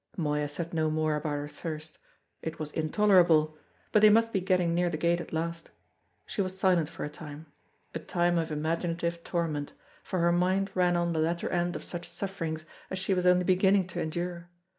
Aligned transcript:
Moya 0.17 0.49
said 0.49 0.73
no 0.73 0.89
more 0.89 1.15
about 1.15 1.37
her 1.37 1.47
thirst; 1.47 1.99
it 2.41 2.57
was 2.57 2.71
intolerable; 2.71 3.55
but 3.91 4.01
they 4.01 4.09
must 4.09 4.33
be 4.33 4.41
getting 4.41 4.73
near 4.73 4.89
the 4.89 4.97
gate 4.97 5.21
at 5.21 5.31
last. 5.31 5.69
She 6.25 6.41
was 6.41 6.57
silent 6.57 6.89
for 6.89 7.03
a 7.05 7.07
time, 7.09 7.45
a 7.93 7.99
time 7.99 8.39
of 8.39 8.51
imaginative 8.51 9.23
torment, 9.23 9.73
for 10.01 10.17
her 10.17 10.31
mind 10.31 10.71
ran 10.73 10.97
on 10.97 11.13
the 11.13 11.19
latter 11.19 11.49
end 11.49 11.75
of 11.75 11.83
such 11.83 12.09
sufferings 12.09 12.65
as 12.89 12.97
she 12.97 13.13
was 13.13 13.27
only 13.27 13.43
beginning 13.43 13.85
to 13.89 14.01
endure. 14.01 14.49